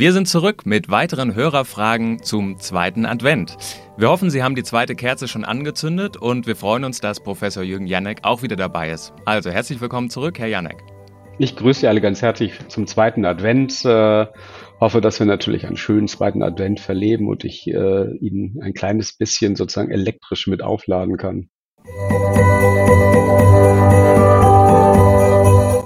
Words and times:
Wir 0.00 0.14
sind 0.14 0.26
zurück 0.26 0.64
mit 0.64 0.88
weiteren 0.88 1.34
Hörerfragen 1.34 2.22
zum 2.22 2.58
zweiten 2.58 3.04
Advent. 3.04 3.58
Wir 3.98 4.08
hoffen, 4.08 4.30
Sie 4.30 4.42
haben 4.42 4.54
die 4.54 4.62
zweite 4.62 4.94
Kerze 4.94 5.28
schon 5.28 5.44
angezündet 5.44 6.16
und 6.16 6.46
wir 6.46 6.56
freuen 6.56 6.84
uns, 6.84 7.02
dass 7.02 7.20
Professor 7.20 7.62
Jürgen 7.62 7.86
Janek 7.86 8.20
auch 8.22 8.42
wieder 8.42 8.56
dabei 8.56 8.92
ist. 8.92 9.12
Also 9.26 9.50
herzlich 9.50 9.82
willkommen 9.82 10.08
zurück, 10.08 10.38
Herr 10.38 10.46
Janek. 10.46 10.78
Ich 11.38 11.54
grüße 11.54 11.80
Sie 11.80 11.86
alle 11.86 12.00
ganz 12.00 12.22
herzlich 12.22 12.54
zum 12.68 12.86
zweiten 12.86 13.26
Advent. 13.26 13.84
Äh, 13.84 14.24
hoffe, 14.80 15.02
dass 15.02 15.18
wir 15.18 15.26
natürlich 15.26 15.66
einen 15.66 15.76
schönen 15.76 16.08
zweiten 16.08 16.42
Advent 16.42 16.80
verleben 16.80 17.28
und 17.28 17.44
ich 17.44 17.66
äh, 17.66 18.16
Ihnen 18.20 18.58
ein 18.62 18.72
kleines 18.72 19.18
bisschen 19.18 19.54
sozusagen 19.54 19.90
elektrisch 19.90 20.46
mit 20.46 20.62
aufladen 20.62 21.18
kann. 21.18 21.50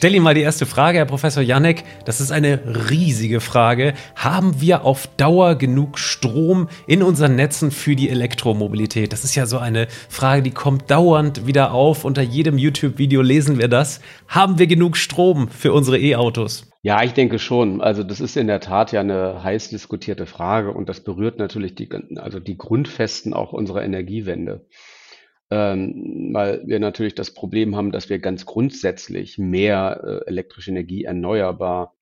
Stelle 0.00 0.16
Ihnen 0.16 0.24
mal 0.24 0.32
die 0.32 0.40
erste 0.40 0.64
Frage, 0.64 0.96
Herr 0.96 1.04
Professor 1.04 1.42
Janek. 1.42 1.84
Das 2.06 2.22
ist 2.22 2.32
eine 2.32 2.88
riesige 2.88 3.42
Frage. 3.42 3.92
Haben 4.16 4.58
wir 4.58 4.86
auf 4.86 5.06
Dauer 5.18 5.56
genug 5.56 5.98
Strom 5.98 6.70
in 6.86 7.02
unseren 7.02 7.36
Netzen 7.36 7.70
für 7.70 7.94
die 7.94 8.08
Elektromobilität? 8.08 9.12
Das 9.12 9.24
ist 9.24 9.34
ja 9.34 9.44
so 9.44 9.58
eine 9.58 9.88
Frage, 10.08 10.42
die 10.42 10.52
kommt 10.52 10.90
dauernd 10.90 11.46
wieder 11.46 11.74
auf. 11.74 12.06
Unter 12.06 12.22
jedem 12.22 12.56
YouTube-Video 12.56 13.20
lesen 13.20 13.58
wir 13.58 13.68
das. 13.68 14.00
Haben 14.26 14.58
wir 14.58 14.66
genug 14.66 14.96
Strom 14.96 15.50
für 15.50 15.74
unsere 15.74 15.98
E-Autos? 15.98 16.72
Ja, 16.80 17.02
ich 17.02 17.12
denke 17.12 17.38
schon. 17.38 17.82
Also 17.82 18.02
das 18.02 18.20
ist 18.20 18.38
in 18.38 18.46
der 18.46 18.60
Tat 18.60 18.92
ja 18.92 19.00
eine 19.00 19.44
heiß 19.44 19.68
diskutierte 19.68 20.24
Frage 20.24 20.72
und 20.72 20.88
das 20.88 21.00
berührt 21.00 21.38
natürlich 21.38 21.74
die, 21.74 21.90
also 22.16 22.40
die 22.40 22.56
Grundfesten 22.56 23.34
auch 23.34 23.52
unserer 23.52 23.82
Energiewende 23.82 24.64
ähm, 25.50 26.30
weil 26.32 26.62
wir 26.66 26.78
natürlich 26.78 27.14
das 27.14 27.34
Problem 27.34 27.74
haben, 27.76 27.90
dass 27.90 28.08
wir 28.08 28.18
ganz 28.20 28.46
grundsätzlich 28.46 29.36
mehr 29.36 30.00
äh, 30.04 30.28
elektrische 30.28 30.70
Energie 30.70 31.04
erneuerbar 31.04 31.94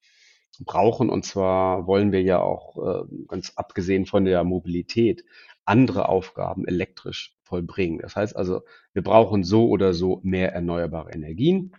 brauchen. 0.60 1.08
Und 1.08 1.24
zwar 1.24 1.86
wollen 1.86 2.12
wir 2.12 2.22
ja 2.22 2.40
auch, 2.40 2.76
äh, 2.76 3.04
ganz 3.26 3.52
abgesehen 3.56 4.06
von 4.06 4.24
der 4.24 4.44
Mobilität, 4.44 5.24
andere 5.64 6.08
Aufgaben 6.08 6.66
elektrisch 6.66 7.36
vollbringen. 7.42 8.00
Das 8.00 8.16
heißt 8.16 8.36
also, 8.36 8.62
wir 8.92 9.02
brauchen 9.02 9.44
so 9.44 9.68
oder 9.68 9.94
so 9.94 10.20
mehr 10.22 10.52
erneuerbare 10.52 11.12
Energien. 11.12 11.74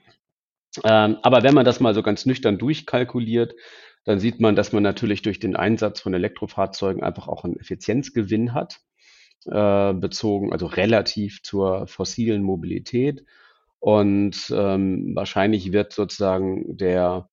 Ähm, 0.84 1.18
aber 1.22 1.44
wenn 1.44 1.56
man 1.56 1.66
das 1.66 1.80
mal 1.80 1.94
so 1.94 2.04
ganz 2.04 2.26
nüchtern 2.26 2.58
durchkalkuliert, 2.58 3.56
dann 4.06 4.20
sieht 4.20 4.40
man, 4.40 4.56
dass 4.56 4.72
man 4.72 4.82
natürlich 4.82 5.22
durch 5.22 5.40
den 5.40 5.56
Einsatz 5.56 6.00
von 6.00 6.14
Elektrofahrzeugen 6.14 7.04
einfach 7.04 7.28
auch 7.28 7.44
einen 7.44 7.58
Effizienzgewinn 7.58 8.54
hat 8.54 8.82
äh, 9.46 9.94
bezogen, 9.94 10.52
also 10.52 10.66
relativ 10.66 11.42
zur 11.44 11.88
fossilen 11.88 12.44
Mobilität. 12.44 13.24
Und 13.80 14.54
ähm, 14.54 15.16
wahrscheinlich 15.16 15.72
wird 15.72 15.94
sozusagen 15.94 16.78
der, 16.78 17.30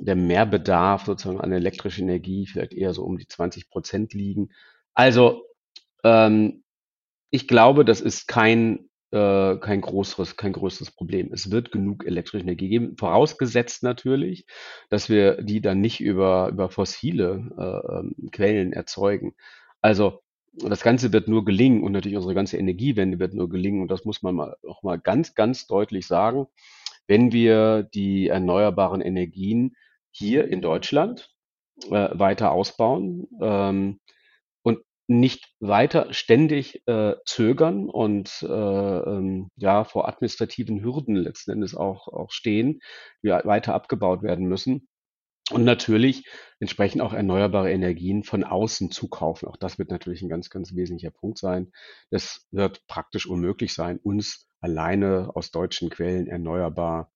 der 0.00 0.16
Mehrbedarf 0.16 1.04
sozusagen 1.06 1.40
an 1.40 1.52
elektrischer 1.52 2.02
Energie 2.02 2.46
vielleicht 2.46 2.74
eher 2.74 2.92
so 2.94 3.04
um 3.04 3.16
die 3.18 3.28
20 3.28 3.70
Prozent 3.70 4.12
liegen. 4.12 4.50
Also 4.94 5.44
ähm, 6.04 6.64
ich 7.30 7.46
glaube, 7.46 7.84
das 7.84 8.00
ist 8.00 8.26
kein, 8.26 8.88
äh, 9.12 9.56
kein, 9.56 9.80
größeres, 9.80 10.36
kein 10.36 10.52
größeres 10.52 10.90
Problem. 10.90 11.32
Es 11.32 11.50
wird 11.50 11.70
genug 11.70 12.06
elektrische 12.06 12.42
Energie 12.42 12.68
geben, 12.68 12.96
vorausgesetzt 12.96 13.82
natürlich, 13.82 14.46
dass 14.90 15.08
wir 15.08 15.42
die 15.42 15.60
dann 15.60 15.80
nicht 15.80 16.00
über, 16.00 16.48
über 16.48 16.70
fossile 16.70 17.46
äh, 17.56 17.98
ähm, 17.98 18.30
Quellen 18.32 18.72
erzeugen. 18.72 19.34
Also 19.80 20.22
das 20.62 20.82
Ganze 20.82 21.12
wird 21.12 21.28
nur 21.28 21.44
gelingen 21.44 21.82
und 21.82 21.92
natürlich 21.92 22.16
unsere 22.16 22.34
ganze 22.34 22.56
Energiewende 22.56 23.18
wird 23.18 23.34
nur 23.34 23.48
gelingen. 23.48 23.82
Und 23.82 23.90
das 23.90 24.04
muss 24.04 24.22
man 24.22 24.34
mal, 24.34 24.56
auch 24.66 24.82
mal 24.82 24.98
ganz, 24.98 25.34
ganz 25.34 25.66
deutlich 25.66 26.06
sagen, 26.06 26.46
wenn 27.06 27.32
wir 27.32 27.82
die 27.82 28.28
erneuerbaren 28.28 29.00
Energien 29.00 29.76
hier 30.10 30.48
in 30.48 30.60
Deutschland 30.60 31.30
äh, 31.86 32.08
weiter 32.12 32.52
ausbauen 32.52 33.28
ähm, 33.40 34.00
und 34.62 34.80
nicht 35.06 35.54
weiter 35.60 36.12
ständig 36.12 36.82
äh, 36.86 37.14
zögern 37.24 37.88
und 37.88 38.42
äh, 38.42 38.46
ähm, 38.46 39.50
ja 39.56 39.84
vor 39.84 40.08
administrativen 40.08 40.82
Hürden 40.82 41.16
letzten 41.16 41.52
Endes 41.52 41.74
auch, 41.74 42.08
auch 42.08 42.30
stehen, 42.30 42.80
die 43.22 43.28
weiter 43.28 43.74
abgebaut 43.74 44.22
werden 44.22 44.46
müssen, 44.46 44.88
und 45.50 45.64
natürlich 45.64 46.26
entsprechend 46.60 47.02
auch 47.02 47.12
erneuerbare 47.12 47.72
Energien 47.72 48.22
von 48.24 48.44
außen 48.44 48.90
zukaufen. 48.90 49.48
Auch 49.48 49.56
das 49.56 49.78
wird 49.78 49.90
natürlich 49.90 50.22
ein 50.22 50.28
ganz, 50.28 50.50
ganz 50.50 50.74
wesentlicher 50.74 51.10
Punkt 51.10 51.38
sein. 51.38 51.72
Es 52.10 52.46
wird 52.50 52.86
praktisch 52.86 53.26
unmöglich 53.26 53.72
sein, 53.74 53.98
uns 53.98 54.46
alleine 54.60 55.30
aus 55.34 55.50
deutschen 55.50 55.88
Quellen 55.88 56.26
erneuerbar 56.26 57.12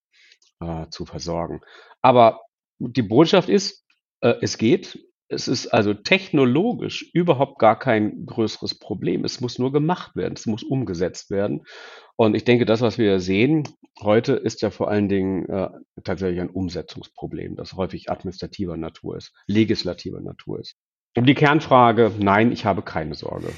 äh, 0.60 0.87
zu 0.91 1.04
versorgen. 1.04 1.60
Aber 2.00 2.41
die 2.78 3.03
Botschaft 3.03 3.48
ist, 3.48 3.84
äh, 4.21 4.34
es 4.41 4.59
geht. 4.59 4.98
Es 5.32 5.48
ist 5.48 5.69
also 5.69 5.94
technologisch 5.94 7.10
überhaupt 7.15 7.59
gar 7.59 7.78
kein 7.78 8.26
größeres 8.26 8.78
Problem. 8.78 9.25
Es 9.25 9.41
muss 9.41 9.59
nur 9.59 9.72
gemacht 9.72 10.15
werden, 10.15 10.34
es 10.34 10.47
muss 10.47 10.62
umgesetzt 10.62 11.31
werden. 11.31 11.65
Und 12.16 12.34
ich 12.34 12.44
denke, 12.44 12.66
das, 12.66 12.82
was 12.82 12.98
wir 12.98 13.19
sehen 13.19 13.66
heute, 14.00 14.34
ist 14.34 14.62
ja 14.62 14.71
vor 14.71 14.91
allen 14.91 15.09
Dingen 15.09 15.48
äh, 15.48 15.71
tatsächlich 16.04 16.41
ein 16.41 16.50
Umsetzungsproblem, 16.50 17.56
das 17.56 17.72
häufig 17.72 18.10
administrativer 18.10 18.76
Natur 18.76 19.16
ist, 19.16 19.32
legislativer 19.47 20.21
Natur 20.21 20.60
ist. 20.60 20.76
Und 21.16 21.26
die 21.26 21.34
Kernfrage, 21.34 22.12
nein, 22.19 22.53
ich 22.53 22.65
habe 22.65 22.82
keine 22.82 23.15
Sorge. 23.15 23.48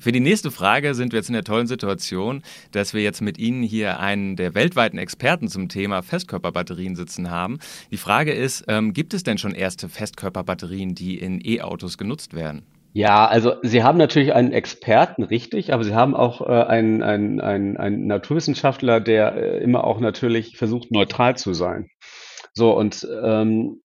Für 0.00 0.12
die 0.12 0.20
nächste 0.20 0.50
Frage 0.50 0.94
sind 0.94 1.12
wir 1.12 1.18
jetzt 1.18 1.28
in 1.28 1.34
der 1.34 1.44
tollen 1.44 1.66
Situation, 1.66 2.42
dass 2.72 2.94
wir 2.94 3.02
jetzt 3.02 3.20
mit 3.20 3.38
Ihnen 3.38 3.62
hier 3.62 4.00
einen 4.00 4.34
der 4.34 4.54
weltweiten 4.54 4.96
Experten 4.96 5.46
zum 5.48 5.68
Thema 5.68 6.02
Festkörperbatterien 6.02 6.96
sitzen 6.96 7.30
haben. 7.30 7.58
Die 7.90 7.98
Frage 7.98 8.32
ist, 8.32 8.64
ähm, 8.66 8.94
gibt 8.94 9.12
es 9.12 9.24
denn 9.24 9.36
schon 9.36 9.54
erste 9.54 9.90
Festkörperbatterien, 9.90 10.94
die 10.94 11.18
in 11.18 11.38
E-Autos 11.44 11.98
genutzt 11.98 12.32
werden? 12.32 12.62
Ja, 12.94 13.26
also 13.26 13.56
Sie 13.62 13.82
haben 13.82 13.98
natürlich 13.98 14.32
einen 14.32 14.52
Experten, 14.52 15.22
richtig, 15.22 15.74
aber 15.74 15.84
Sie 15.84 15.94
haben 15.94 16.16
auch 16.16 16.40
äh, 16.40 16.46
einen, 16.50 17.02
einen, 17.02 17.42
einen, 17.42 17.76
einen 17.76 18.06
Naturwissenschaftler, 18.06 19.00
der 19.00 19.36
äh, 19.36 19.62
immer 19.62 19.84
auch 19.84 20.00
natürlich 20.00 20.56
versucht, 20.56 20.90
neutral 20.90 21.36
zu 21.36 21.52
sein. 21.52 21.90
So, 22.54 22.74
und 22.74 23.06
ähm, 23.22 23.82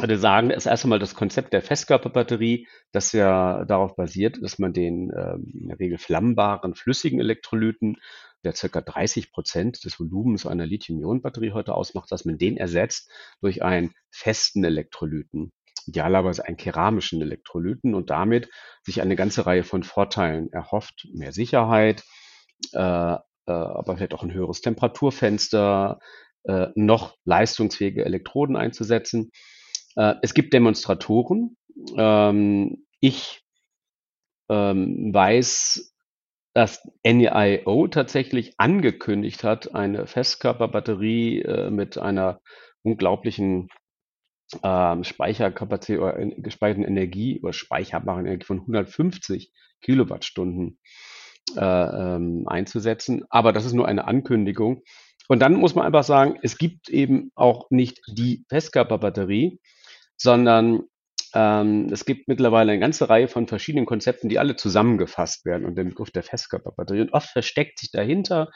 würde 0.00 0.18
sagen, 0.18 0.50
ist 0.50 0.66
erst 0.66 0.84
einmal 0.84 0.98
das 0.98 1.14
Konzept 1.14 1.52
der 1.52 1.62
Festkörperbatterie, 1.62 2.66
das 2.92 3.12
ja 3.12 3.64
darauf 3.64 3.96
basiert, 3.96 4.38
dass 4.42 4.58
man 4.58 4.72
den 4.72 5.12
ähm, 5.16 5.52
in 5.54 5.68
der 5.68 5.78
Regel 5.78 5.98
flammbaren 5.98 6.74
flüssigen 6.74 7.20
Elektrolyten, 7.20 7.98
der 8.44 8.54
circa 8.54 8.80
30 8.80 9.32
Prozent 9.32 9.84
des 9.84 9.98
Volumens 9.98 10.46
einer 10.46 10.66
Lithium-Ionen-Batterie 10.66 11.52
heute 11.52 11.74
ausmacht, 11.74 12.10
dass 12.12 12.24
man 12.24 12.38
den 12.38 12.56
ersetzt 12.56 13.10
durch 13.40 13.62
einen 13.62 13.92
festen 14.10 14.64
Elektrolyten, 14.64 15.52
idealerweise 15.86 16.44
einen 16.44 16.56
keramischen 16.56 17.20
Elektrolyten 17.20 17.94
und 17.94 18.10
damit 18.10 18.48
sich 18.82 19.00
eine 19.00 19.16
ganze 19.16 19.46
Reihe 19.46 19.64
von 19.64 19.82
Vorteilen 19.82 20.52
erhofft. 20.52 21.08
Mehr 21.12 21.32
Sicherheit, 21.32 22.04
äh, 22.72 22.78
äh, 22.78 23.18
aber 23.46 23.96
vielleicht 23.96 24.14
auch 24.14 24.22
ein 24.22 24.32
höheres 24.32 24.60
Temperaturfenster, 24.60 25.98
äh, 26.44 26.68
noch 26.74 27.16
leistungsfähige 27.24 28.04
Elektroden 28.04 28.56
einzusetzen. 28.56 29.30
Äh, 29.96 30.14
es 30.22 30.34
gibt 30.34 30.52
Demonstratoren. 30.52 31.56
Ähm, 31.96 32.86
ich 33.00 33.42
ähm, 34.48 35.12
weiß, 35.12 35.94
dass 36.54 36.88
NIO 37.04 37.88
tatsächlich 37.88 38.54
angekündigt 38.58 39.44
hat, 39.44 39.74
eine 39.74 40.06
Festkörperbatterie 40.06 41.42
äh, 41.42 41.70
mit 41.70 41.98
einer 41.98 42.40
unglaublichen 42.82 43.68
ähm, 44.62 45.04
Speicherkapazität 45.04 45.98
oder 45.98 46.14
gespeicherten 46.36 46.84
Energie 46.84 47.40
oder 47.42 47.52
speicherbaren 47.52 48.26
Energie 48.26 48.46
von 48.46 48.60
150 48.60 49.52
Kilowattstunden 49.82 50.78
äh, 51.56 51.60
ähm, 51.60 52.44
einzusetzen. 52.46 53.24
Aber 53.28 53.52
das 53.52 53.64
ist 53.64 53.74
nur 53.74 53.88
eine 53.88 54.06
Ankündigung. 54.06 54.82
Und 55.28 55.40
dann 55.40 55.54
muss 55.54 55.74
man 55.74 55.84
einfach 55.84 56.04
sagen, 56.04 56.38
es 56.42 56.56
gibt 56.56 56.88
eben 56.88 57.32
auch 57.34 57.70
nicht 57.70 58.00
die 58.08 58.44
Festkörperbatterie, 58.48 59.60
sondern 60.16 60.82
ähm, 61.34 61.88
es 61.92 62.04
gibt 62.04 62.28
mittlerweile 62.28 62.72
eine 62.72 62.80
ganze 62.80 63.08
Reihe 63.08 63.28
von 63.28 63.46
verschiedenen 63.46 63.86
Konzepten, 63.86 64.28
die 64.28 64.38
alle 64.38 64.56
zusammengefasst 64.56 65.44
werden 65.44 65.66
unter 65.66 65.82
dem 65.82 65.90
Begriff 65.90 66.10
der 66.10 66.22
Festkörperbatterie. 66.22 67.02
Und 67.02 67.12
oft 67.12 67.28
versteckt 67.28 67.78
sich 67.78 67.90
dahinter 67.90 68.50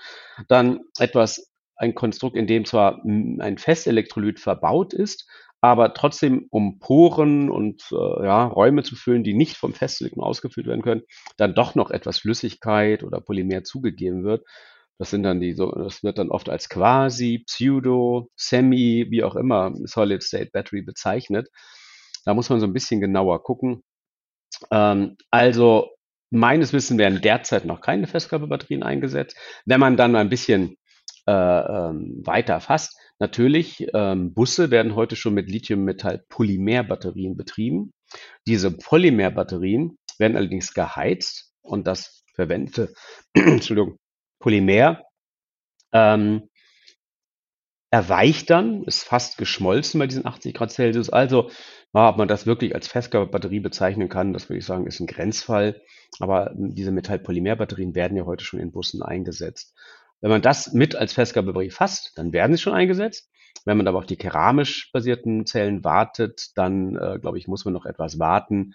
dann 0.48 0.80
etwas, 0.98 1.50
ein 1.76 1.94
Konstrukt, 1.94 2.36
in 2.36 2.46
dem 2.46 2.66
zwar 2.66 3.02
ein 3.04 3.56
Festelektrolyt 3.56 4.38
verbaut 4.38 4.92
ist, 4.92 5.26
aber 5.62 5.94
trotzdem, 5.94 6.46
um 6.50 6.78
Poren 6.78 7.50
und 7.50 7.82
äh, 7.92 8.24
ja, 8.24 8.46
Räume 8.46 8.82
zu 8.82 8.96
füllen, 8.96 9.24
die 9.24 9.34
nicht 9.34 9.56
vom 9.56 9.74
Festelektrolyt 9.74 10.26
ausgefüllt 10.26 10.66
werden 10.66 10.82
können, 10.82 11.02
dann 11.36 11.54
doch 11.54 11.74
noch 11.74 11.90
etwas 11.90 12.18
Flüssigkeit 12.18 13.02
oder 13.02 13.20
Polymer 13.20 13.64
zugegeben 13.64 14.24
wird. 14.24 14.44
Das 15.00 15.08
sind 15.08 15.22
dann 15.22 15.40
die 15.40 15.54
so, 15.54 15.72
das 15.72 16.02
wird 16.02 16.18
dann 16.18 16.28
oft 16.28 16.50
als 16.50 16.68
quasi, 16.68 17.42
Pseudo, 17.46 18.28
Semi, 18.36 19.06
wie 19.08 19.24
auch 19.24 19.34
immer, 19.34 19.72
Solid 19.84 20.22
State 20.22 20.50
Battery 20.52 20.82
bezeichnet. 20.82 21.48
Da 22.26 22.34
muss 22.34 22.50
man 22.50 22.60
so 22.60 22.66
ein 22.66 22.74
bisschen 22.74 23.00
genauer 23.00 23.42
gucken. 23.42 23.82
Ähm, 24.70 25.16
also 25.30 25.88
meines 26.28 26.74
Wissens 26.74 26.98
werden 26.98 27.22
derzeit 27.22 27.64
noch 27.64 27.80
keine 27.80 28.08
Festkörperbatterien 28.08 28.82
eingesetzt. 28.82 29.38
Wenn 29.64 29.80
man 29.80 29.96
dann 29.96 30.16
ein 30.16 30.28
bisschen 30.28 30.76
äh, 31.26 31.32
ähm, 31.32 32.20
weiter 32.26 32.60
fasst, 32.60 32.94
natürlich, 33.18 33.88
ähm, 33.94 34.34
Busse 34.34 34.70
werden 34.70 34.96
heute 34.96 35.16
schon 35.16 35.32
mit 35.32 35.48
Lithium-Metall-Polymerbatterien 35.48 37.38
betrieben. 37.38 37.94
Diese 38.46 38.70
Polymerbatterien 38.70 39.96
werden 40.18 40.36
allerdings 40.36 40.74
geheizt 40.74 41.54
und 41.62 41.86
das 41.86 42.22
verwendete 42.34 42.92
Entschuldigung, 43.32 43.96
Polymer 44.40 45.04
ähm, 45.92 46.48
erweicht 47.90 48.50
dann, 48.50 48.84
ist 48.84 49.04
fast 49.04 49.36
geschmolzen 49.38 49.98
bei 49.98 50.06
diesen 50.06 50.26
80 50.26 50.54
Grad 50.54 50.70
Celsius. 50.70 51.10
Also, 51.10 51.50
ob 51.92 52.16
man 52.16 52.28
das 52.28 52.46
wirklich 52.46 52.74
als 52.74 52.86
Festkörperbatterie 52.86 53.60
bezeichnen 53.60 54.08
kann, 54.08 54.32
das 54.32 54.48
würde 54.48 54.58
ich 54.58 54.64
sagen, 54.64 54.86
ist 54.86 55.00
ein 55.00 55.06
Grenzfall. 55.06 55.80
Aber 56.20 56.52
diese 56.54 56.92
Metallpolymerbatterien 56.92 57.94
werden 57.94 58.16
ja 58.16 58.26
heute 58.26 58.44
schon 58.44 58.60
in 58.60 58.72
Bussen 58.72 59.02
eingesetzt. 59.02 59.74
Wenn 60.20 60.30
man 60.30 60.42
das 60.42 60.72
mit 60.72 60.94
als 60.94 61.12
Festkörperbatterie 61.12 61.70
fasst, 61.70 62.12
dann 62.16 62.32
werden 62.32 62.56
sie 62.56 62.62
schon 62.62 62.74
eingesetzt. 62.74 63.28
Wenn 63.64 63.76
man 63.76 63.88
aber 63.88 63.98
auf 63.98 64.06
die 64.06 64.16
keramisch 64.16 64.90
basierten 64.92 65.44
Zellen 65.46 65.82
wartet, 65.82 66.56
dann, 66.56 66.96
äh, 66.96 67.18
glaube 67.20 67.38
ich, 67.38 67.48
muss 67.48 67.64
man 67.64 67.74
noch 67.74 67.86
etwas 67.86 68.18
warten. 68.18 68.74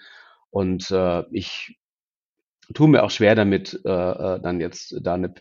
Und 0.50 0.92
äh, 0.92 1.24
ich 1.32 1.78
tue 2.74 2.88
mir 2.88 3.04
auch 3.04 3.12
schwer 3.12 3.36
damit, 3.36 3.80
äh, 3.86 3.90
äh 3.90 4.40
dann 4.42 4.60
jetzt 4.60 4.96
da 5.02 5.14
eine 5.14 5.34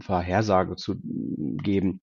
Vorhersage 0.00 0.76
zu 0.76 0.96
geben, 1.02 2.00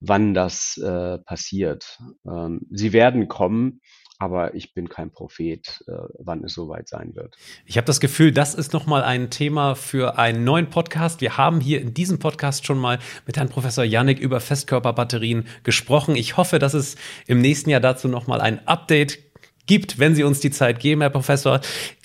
wann 0.00 0.34
das 0.34 0.76
äh, 0.78 1.18
passiert. 1.18 1.98
Ähm, 2.26 2.62
sie 2.70 2.92
werden 2.92 3.28
kommen, 3.28 3.80
aber 4.18 4.54
ich 4.54 4.74
bin 4.74 4.88
kein 4.88 5.10
Prophet, 5.10 5.82
äh, 5.86 5.92
wann 6.18 6.44
es 6.44 6.52
soweit 6.52 6.88
sein 6.88 7.14
wird. 7.14 7.36
Ich 7.64 7.76
habe 7.76 7.86
das 7.86 8.00
Gefühl, 8.00 8.32
das 8.32 8.54
ist 8.54 8.72
nochmal 8.72 9.02
ein 9.02 9.30
Thema 9.30 9.74
für 9.74 10.18
einen 10.18 10.44
neuen 10.44 10.68
Podcast. 10.68 11.20
Wir 11.22 11.38
haben 11.38 11.60
hier 11.60 11.80
in 11.80 11.94
diesem 11.94 12.18
Podcast 12.18 12.66
schon 12.66 12.78
mal 12.78 12.98
mit 13.26 13.38
Herrn 13.38 13.48
Professor 13.48 13.84
Yannick 13.84 14.18
über 14.18 14.40
Festkörperbatterien 14.40 15.46
gesprochen. 15.62 16.16
Ich 16.16 16.36
hoffe, 16.36 16.58
dass 16.58 16.74
es 16.74 16.96
im 17.26 17.40
nächsten 17.40 17.70
Jahr 17.70 17.80
dazu 17.80 18.08
nochmal 18.08 18.40
ein 18.40 18.66
Update 18.66 19.29
gibt, 19.70 20.00
wenn 20.00 20.16
Sie 20.16 20.24
uns 20.24 20.40
die 20.40 20.50
Zeit 20.50 20.80
geben, 20.80 21.00
Herr 21.00 21.10
Professor. 21.10 21.60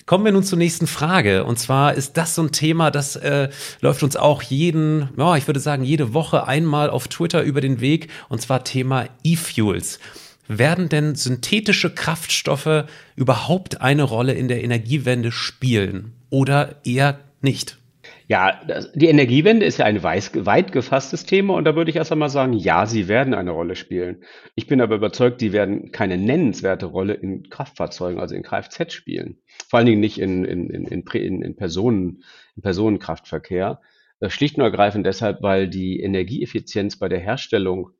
Kommen 0.06 0.24
wir 0.24 0.30
nun 0.30 0.44
zur 0.44 0.56
nächsten 0.56 0.86
Frage. 0.86 1.42
Und 1.42 1.58
zwar 1.58 1.94
ist 1.94 2.16
das 2.16 2.36
so 2.36 2.42
ein 2.42 2.52
Thema, 2.52 2.92
das 2.92 3.16
äh, 3.16 3.48
läuft 3.80 4.04
uns 4.04 4.14
auch 4.14 4.40
jeden, 4.40 5.08
ja, 5.18 5.36
ich 5.36 5.48
würde 5.48 5.58
sagen, 5.58 5.82
jede 5.82 6.14
Woche 6.14 6.46
einmal 6.46 6.90
auf 6.90 7.08
Twitter 7.08 7.42
über 7.42 7.60
den 7.60 7.80
Weg. 7.80 8.08
Und 8.28 8.40
zwar 8.40 8.62
Thema 8.62 9.06
E-Fuels. 9.24 9.98
Werden 10.46 10.88
denn 10.88 11.16
synthetische 11.16 11.92
Kraftstoffe 11.92 12.84
überhaupt 13.16 13.80
eine 13.80 14.04
Rolle 14.04 14.34
in 14.34 14.46
der 14.46 14.62
Energiewende 14.62 15.32
spielen 15.32 16.12
oder 16.30 16.76
eher 16.84 17.18
nicht? 17.40 17.78
Ja, 18.28 18.60
die 18.94 19.06
Energiewende 19.06 19.64
ist 19.64 19.78
ja 19.78 19.84
ein 19.84 20.02
weiß, 20.02 20.46
weit 20.46 20.72
gefasstes 20.72 21.26
Thema 21.26 21.54
und 21.54 21.64
da 21.64 21.76
würde 21.76 21.90
ich 21.90 21.96
erst 21.96 22.10
einmal 22.10 22.28
sagen, 22.28 22.54
ja, 22.54 22.84
sie 22.86 23.06
werden 23.06 23.34
eine 23.34 23.52
Rolle 23.52 23.76
spielen. 23.76 24.24
Ich 24.56 24.66
bin 24.66 24.80
aber 24.80 24.96
überzeugt, 24.96 25.40
die 25.40 25.52
werden 25.52 25.92
keine 25.92 26.18
nennenswerte 26.18 26.86
Rolle 26.86 27.14
in 27.14 27.48
Kraftfahrzeugen, 27.48 28.20
also 28.20 28.34
in 28.34 28.42
Kfz 28.42 28.92
spielen. 28.92 29.38
Vor 29.68 29.78
allen 29.78 29.86
Dingen 29.86 30.00
nicht 30.00 30.18
in, 30.18 30.44
in, 30.44 30.70
in, 30.70 30.86
in, 30.86 31.42
in, 31.42 31.56
Personen, 31.56 32.24
in 32.56 32.62
Personenkraftverkehr. 32.62 33.80
Äh, 34.18 34.30
schlicht 34.30 34.56
und 34.56 34.62
ergreifend 34.62 35.06
deshalb, 35.06 35.42
weil 35.42 35.68
die 35.68 36.00
Energieeffizienz 36.00 36.98
bei 36.98 37.08
der 37.08 37.20
Herstellung 37.20 37.90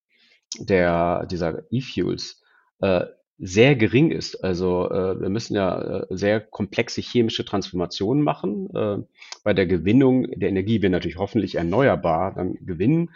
der, 0.58 1.26
dieser 1.26 1.62
E-Fuels 1.70 2.42
äh, 2.80 3.04
sehr 3.38 3.76
gering 3.76 4.10
ist. 4.10 4.42
Also 4.42 4.90
äh, 4.90 5.20
wir 5.20 5.28
müssen 5.28 5.54
ja 5.54 5.80
äh, 5.80 6.06
sehr 6.10 6.40
komplexe 6.40 7.00
chemische 7.00 7.44
Transformationen 7.44 8.22
machen. 8.22 8.70
Äh, 8.74 8.98
bei 9.44 9.52
der 9.52 9.66
Gewinnung 9.66 10.26
der 10.38 10.48
Energie 10.48 10.82
wir 10.82 10.90
natürlich 10.90 11.18
hoffentlich 11.18 11.56
erneuerbar 11.56 12.34
dann 12.34 12.54
gewinnen 12.64 13.10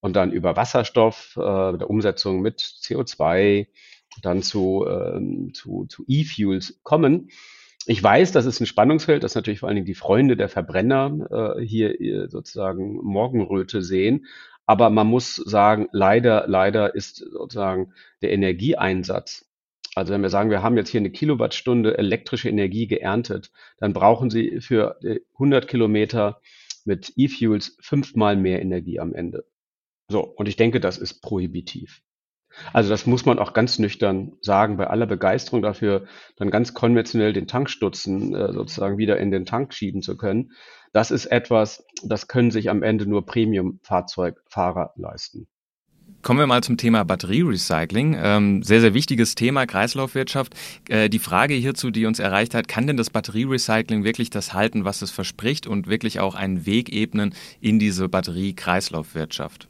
und 0.00 0.16
dann 0.16 0.32
über 0.32 0.56
Wasserstoff, 0.56 1.36
äh, 1.36 1.40
der 1.76 1.90
Umsetzung 1.90 2.40
mit 2.40 2.60
CO2 2.60 3.66
dann 4.22 4.42
zu, 4.42 4.86
äh, 4.86 5.52
zu, 5.52 5.86
zu 5.86 6.04
E-Fuels 6.06 6.80
kommen. 6.82 7.28
Ich 7.84 8.02
weiß, 8.02 8.32
das 8.32 8.46
ist 8.46 8.60
ein 8.60 8.66
Spannungsfeld, 8.66 9.22
das 9.22 9.34
natürlich 9.34 9.60
vor 9.60 9.68
allen 9.68 9.76
Dingen 9.76 9.86
die 9.86 9.94
Freunde 9.94 10.36
der 10.36 10.48
Verbrenner 10.48 11.56
äh, 11.58 11.62
hier 11.62 12.28
sozusagen 12.28 12.96
Morgenröte 12.96 13.82
sehen. 13.82 14.26
Aber 14.64 14.90
man 14.90 15.06
muss 15.06 15.36
sagen, 15.36 15.86
leider, 15.92 16.46
leider 16.48 16.94
ist 16.94 17.18
sozusagen 17.18 17.92
der 18.22 18.32
Energieeinsatz 18.32 19.45
also 19.96 20.12
wenn 20.12 20.20
wir 20.20 20.28
sagen, 20.28 20.50
wir 20.50 20.62
haben 20.62 20.76
jetzt 20.76 20.90
hier 20.90 21.00
eine 21.00 21.10
Kilowattstunde 21.10 21.96
elektrische 21.96 22.50
Energie 22.50 22.86
geerntet, 22.86 23.50
dann 23.78 23.94
brauchen 23.94 24.28
Sie 24.28 24.60
für 24.60 25.00
100 25.34 25.64
äh, 25.64 25.66
Kilometer 25.66 26.42
mit 26.84 27.14
E-Fuels 27.16 27.78
fünfmal 27.80 28.36
mehr 28.36 28.60
Energie 28.60 29.00
am 29.00 29.14
Ende. 29.14 29.46
So, 30.10 30.20
und 30.20 30.48
ich 30.48 30.56
denke, 30.56 30.80
das 30.80 30.98
ist 30.98 31.22
prohibitiv. 31.22 32.02
Also 32.74 32.90
das 32.90 33.06
muss 33.06 33.24
man 33.24 33.38
auch 33.38 33.54
ganz 33.54 33.78
nüchtern 33.78 34.36
sagen, 34.42 34.76
bei 34.76 34.86
aller 34.86 35.06
Begeisterung 35.06 35.62
dafür, 35.62 36.06
dann 36.36 36.50
ganz 36.50 36.74
konventionell 36.74 37.32
den 37.32 37.48
Tankstutzen 37.48 38.34
äh, 38.34 38.52
sozusagen 38.52 38.98
wieder 38.98 39.16
in 39.18 39.30
den 39.30 39.46
Tank 39.46 39.72
schieben 39.72 40.02
zu 40.02 40.18
können. 40.18 40.52
Das 40.92 41.10
ist 41.10 41.24
etwas, 41.24 41.86
das 42.04 42.28
können 42.28 42.50
sich 42.50 42.68
am 42.68 42.82
Ende 42.82 43.06
nur 43.06 43.24
Premium-Fahrzeugfahrer 43.24 44.92
leisten. 44.96 45.48
Kommen 46.26 46.40
wir 46.40 46.48
mal 46.48 46.64
zum 46.64 46.76
Thema 46.76 47.04
Batterierecycling. 47.04 48.16
Ähm, 48.20 48.64
sehr, 48.64 48.80
sehr 48.80 48.94
wichtiges 48.94 49.36
Thema, 49.36 49.64
Kreislaufwirtschaft. 49.64 50.54
Äh, 50.88 51.08
die 51.08 51.20
Frage 51.20 51.54
hierzu, 51.54 51.92
die 51.92 52.04
uns 52.04 52.18
erreicht 52.18 52.52
hat, 52.52 52.66
kann 52.66 52.88
denn 52.88 52.96
das 52.96 53.10
Batterierecycling 53.10 54.02
wirklich 54.02 54.30
das 54.30 54.52
halten, 54.52 54.84
was 54.84 55.02
es 55.02 55.12
verspricht 55.12 55.68
und 55.68 55.86
wirklich 55.86 56.18
auch 56.18 56.34
einen 56.34 56.66
Weg 56.66 56.92
ebnen 56.92 57.32
in 57.60 57.78
diese 57.78 58.08
Batterie-Kreislaufwirtschaft? 58.08 59.68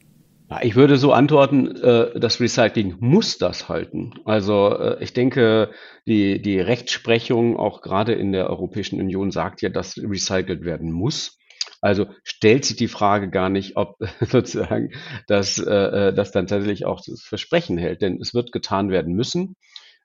Ich 0.63 0.75
würde 0.75 0.97
so 0.97 1.13
antworten, 1.13 1.75
äh, 1.75 2.19
das 2.19 2.41
Recycling 2.41 2.95
muss 3.01 3.37
das 3.37 3.69
halten. 3.69 4.15
Also 4.25 4.75
äh, 4.79 5.03
ich 5.03 5.13
denke, 5.13 5.69
die, 6.07 6.41
die 6.41 6.59
Rechtsprechung 6.59 7.55
auch 7.55 7.81
gerade 7.81 8.13
in 8.13 8.31
der 8.31 8.49
Europäischen 8.49 8.99
Union 8.99 9.29
sagt 9.29 9.61
ja, 9.61 9.69
dass 9.69 9.95
recycelt 9.95 10.65
werden 10.65 10.91
muss. 10.91 11.36
Also 11.81 12.07
stellt 12.23 12.65
sich 12.65 12.75
die 12.75 12.87
Frage 12.87 13.29
gar 13.29 13.49
nicht, 13.49 13.77
ob 13.77 13.97
sozusagen 14.21 14.91
das, 15.27 15.59
äh, 15.59 16.09
äh, 16.09 16.13
das 16.13 16.31
dann 16.31 16.47
tatsächlich 16.47 16.85
auch 16.85 17.01
das 17.05 17.21
Versprechen 17.21 17.77
hält, 17.77 18.01
denn 18.01 18.19
es 18.21 18.33
wird 18.33 18.51
getan 18.51 18.89
werden 18.89 19.13
müssen. 19.13 19.55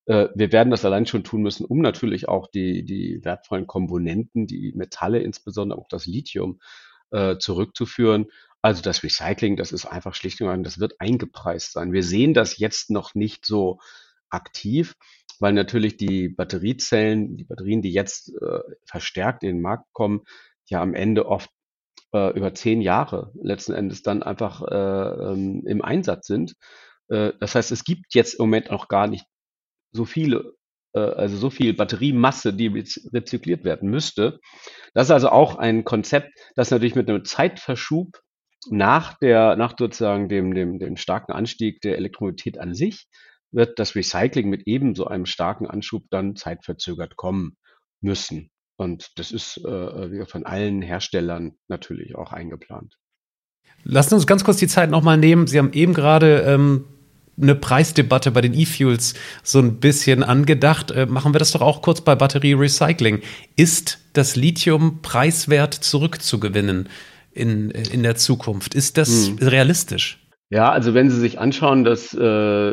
Äh, 0.07 0.29
wir 0.35 0.53
werden 0.53 0.71
das 0.71 0.85
allein 0.85 1.07
schon 1.07 1.25
tun 1.25 1.43
müssen, 1.43 1.65
um 1.65 1.81
natürlich 1.81 2.29
auch 2.29 2.49
die, 2.49 2.85
die 2.85 3.21
wertvollen 3.25 3.67
Komponenten, 3.67 4.47
die 4.47 4.73
Metalle, 4.75 5.21
insbesondere 5.21 5.79
auch 5.79 5.89
das 5.89 6.07
Lithium, 6.07 6.61
zurückzuführen. 7.41 8.29
Also 8.63 8.81
das 8.81 9.03
Recycling, 9.03 9.59
das 9.59 9.71
ist 9.71 9.85
einfach 9.85 10.15
schlicht 10.15 10.41
und 10.41 10.49
einfach, 10.49 10.65
das 10.65 10.81
wird 10.81 10.99
eingepreist 10.99 11.73
sein. 11.73 11.93
Wir 11.93 12.03
sehen 12.03 12.33
das 12.33 12.57
jetzt 12.57 12.89
noch 12.89 13.15
nicht 13.15 13.45
so 13.45 13.81
aktiv, 14.31 14.95
weil 15.39 15.53
natürlich 15.53 15.99
die 15.99 16.31
Batteriezellen, 16.31 17.37
die 17.37 17.45
Batterien, 17.45 17.83
die 17.83 17.93
jetzt 17.93 18.33
äh, 18.41 18.61
verstärkt 18.87 19.43
in 19.43 19.57
den 19.57 19.61
Markt 19.61 19.93
kommen, 19.93 20.23
ja 20.73 20.81
am 20.83 20.95
Ende 20.95 21.27
oft 21.27 21.51
äh, 22.13 22.37
über 22.37 22.55
zehn 22.55 22.81
Jahre 22.81 23.33
letzten 23.41 23.73
Endes 23.73 24.03
dann 24.03 24.23
einfach 24.23 24.63
äh, 24.63 25.33
ähm, 25.33 25.65
im 25.67 25.83
Einsatz 25.83 26.27
sind. 26.27 26.55
Äh, 27.09 27.33
das 27.41 27.55
heißt, 27.55 27.73
es 27.73 27.85
gibt 27.85 28.15
jetzt 28.15 28.35
im 28.35 28.45
Moment 28.45 28.71
noch 28.71 28.89
gar 28.89 29.07
nicht 29.07 29.27
so 29.93 30.05
viele, 30.05 30.55
äh, 30.95 31.01
also 31.01 31.37
so 31.37 31.51
viel 31.51 31.75
Batteriemasse, 31.75 32.53
die 32.53 32.69
rezykliert 33.13 33.65
werden 33.65 33.91
müsste. 33.91 34.41
Das 34.95 35.09
ist 35.09 35.13
also 35.13 35.31
auch 35.31 35.57
ein 35.57 35.85
Konzept, 35.85 36.31
das 36.55 36.71
natürlich 36.71 36.95
mit 36.95 37.09
einem 37.09 37.25
Zeitverschub 37.25 38.21
nach 38.71 39.19
der, 39.19 39.57
nach 39.57 39.75
sozusagen 39.77 40.29
dem, 40.29 40.55
dem, 40.55 40.79
dem 40.79 40.97
starken 40.97 41.33
Anstieg 41.33 41.81
der 41.81 41.97
Elektromobilität 41.97 42.59
an 42.59 42.75
sich, 42.75 43.09
wird 43.51 43.79
das 43.79 43.97
Recycling 43.97 44.49
mit 44.49 44.63
ebenso 44.67 45.07
einem 45.07 45.27
starken 45.27 45.67
Anschub 45.67 46.05
dann 46.11 46.37
zeitverzögert 46.37 47.17
kommen 47.17 47.57
müssen. 48.01 48.52
Und 48.83 49.13
das 49.17 49.31
ist 49.31 49.59
äh, 49.65 50.27
von 50.27 50.45
allen 50.45 50.83
Herstellern 50.83 51.53
natürlich 51.69 52.17
auch 52.17 52.33
eingeplant. 52.33 52.99
Lassen 53.85 54.15
uns 54.15 54.27
ganz 54.27 54.45
kurz 54.45 54.59
die 54.59 54.69
Zeit 54.69 54.91
nochmal 54.91 55.17
nehmen. 55.17 55.47
Sie 55.47 55.59
haben 55.59 55.73
eben 55.73 55.95
gerade 55.95 56.41
ähm, 56.43 56.85
eine 57.41 57.55
Preisdebatte 57.55 58.31
bei 58.31 58.41
den 58.41 58.55
E-Fuels 58.55 59.15
so 59.43 59.59
ein 59.61 59.81
bisschen 59.81 60.23
angedacht. 60.23 60.91
Äh, 60.91 61.07
machen 61.07 61.35
wir 61.35 61.39
das 61.39 61.53
doch 61.53 61.63
auch 61.63 61.83
kurz 61.83 62.01
bei 62.01 62.15
Batterie-Recycling. 62.15 63.23
Ist 63.57 63.99
das 64.13 64.37
Lithium 64.37 65.01
preiswert 65.03 65.75
zurückzugewinnen 65.75 66.89
in, 67.33 67.71
in 67.71 68.03
der 68.03 68.17
Zukunft? 68.17 68.75
Ist 68.75 68.99
das 68.99 69.29
hm. 69.29 69.39
realistisch? 69.39 70.19
Ja, 70.51 70.71
also 70.71 70.93
wenn 70.93 71.09
Sie 71.09 71.19
sich 71.19 71.41
anschauen, 71.41 71.83
dass 71.83 72.13
äh, 72.13 72.19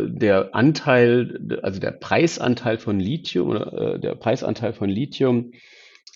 der 0.09 0.53
Anteil, 0.53 1.39
also 1.63 1.79
der 1.79 1.91
Preisanteil 1.91 2.77
von 2.77 2.99
Lithium 2.99 3.47
oder 3.47 3.93
äh, 3.95 3.99
der 3.99 4.15
Preisanteil 4.15 4.73
von 4.73 4.89
Lithium 4.89 5.53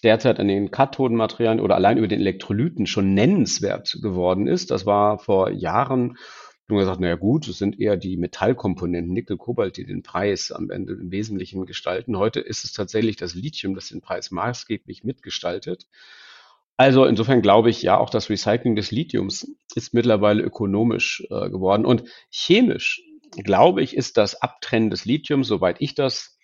derzeit 0.04 0.40
an 0.40 0.48
den 0.48 0.72
Kathodenmaterialien 0.72 1.64
oder 1.64 1.76
allein 1.76 1.98
über 1.98 2.08
den 2.08 2.20
Elektrolyten 2.20 2.86
schon 2.86 3.14
nennenswert 3.14 3.98
geworden 4.02 4.48
ist. 4.48 4.72
Das 4.72 4.86
war 4.86 5.20
vor 5.20 5.50
Jahren 5.52 6.18
Und 6.68 6.80
gesagt, 6.80 7.02
naja 7.02 7.16
gut, 7.16 7.48
es 7.48 7.58
sind 7.58 7.80
eher 7.80 7.98
die 7.98 8.18
Metallkomponenten, 8.18 9.14
Nickel, 9.14 9.38
Kobalt, 9.38 9.78
die 9.78 9.86
den 9.86 10.02
Preis 10.02 10.52
am 10.52 10.70
Ende 10.70 10.94
im 10.94 11.12
Wesentlichen 11.12 11.66
gestalten. 11.66 12.18
Heute 12.18 12.40
ist 12.40 12.64
es 12.64 12.72
tatsächlich 12.72 13.16
das 13.16 13.36
Lithium, 13.36 13.76
das 13.76 13.90
den 13.90 14.02
Preis 14.02 14.32
maßgeblich 14.32 15.04
mitgestaltet. 15.04 15.88
Also 16.78 17.06
insofern 17.06 17.42
glaube 17.42 17.70
ich, 17.70 17.82
ja, 17.82 17.98
auch 17.98 18.10
das 18.10 18.30
Recycling 18.30 18.76
des 18.76 18.92
Lithiums 18.92 19.48
ist 19.76 19.94
mittlerweile 19.94 20.42
ökonomisch 20.42 21.24
äh, 21.30 21.50
geworden. 21.50 21.86
Und 21.86 22.06
chemisch, 22.32 23.04
glaube 23.44 23.84
ich, 23.84 23.96
ist 23.96 24.18
das 24.18 24.42
Abtrennen 24.42 24.90
des 24.90 25.06
Lithiums, 25.06 25.48
soweit 25.48 25.78
ich 25.80 25.96
das 25.96 26.38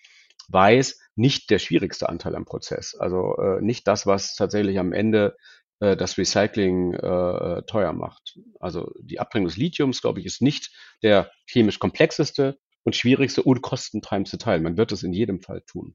weiß, 0.48 1.00
nicht 1.20 1.50
der 1.50 1.58
schwierigste 1.58 2.08
Anteil 2.08 2.34
am 2.34 2.46
Prozess. 2.46 2.94
Also 2.94 3.36
äh, 3.36 3.60
nicht 3.60 3.86
das, 3.86 4.06
was 4.06 4.34
tatsächlich 4.34 4.78
am 4.78 4.92
Ende 4.92 5.36
äh, 5.80 5.96
das 5.96 6.16
Recycling 6.16 6.94
äh, 6.94 7.62
teuer 7.66 7.92
macht. 7.92 8.38
Also 8.58 8.90
die 9.00 9.20
Abtrennung 9.20 9.48
des 9.48 9.58
Lithiums, 9.58 10.00
glaube 10.00 10.20
ich, 10.20 10.26
ist 10.26 10.40
nicht 10.40 10.74
der 11.02 11.30
chemisch 11.46 11.78
komplexeste 11.78 12.58
und 12.84 12.96
schwierigste 12.96 13.42
und 13.42 13.60
kostentreibendste 13.60 14.38
Teil. 14.38 14.60
Man 14.60 14.78
wird 14.78 14.92
es 14.92 15.02
in 15.02 15.12
jedem 15.12 15.42
Fall 15.42 15.62
tun. 15.66 15.94